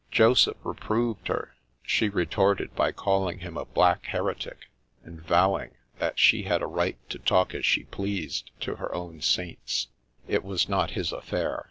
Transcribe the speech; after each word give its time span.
Joseph 0.09 0.57
reproved 0.63 1.27
her; 1.27 1.53
she 1.83 2.09
retorted 2.09 2.75
by 2.75 2.91
calling 2.91 3.37
him 3.41 3.55
a 3.55 3.65
black 3.65 4.07
heretic, 4.07 4.71
and 5.03 5.21
vowing 5.21 5.75
that 5.99 6.17
she 6.17 6.41
had 6.41 6.63
a 6.63 6.65
right 6.65 6.97
to 7.11 7.19
talk 7.19 7.53
as 7.53 7.67
she 7.67 7.83
pleased 7.83 8.49
to 8.61 8.77
her 8.77 8.91
own 8.95 9.21
saints; 9.21 9.89
it 10.27 10.43
was 10.43 10.67
not 10.67 10.89
his 10.97 11.11
affair. 11.11 11.59